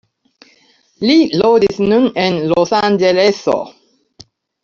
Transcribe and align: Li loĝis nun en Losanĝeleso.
Li 1.09 1.17
loĝis 1.41 1.77
nun 1.91 2.09
en 2.23 2.39
Losanĝeleso. 2.53 3.57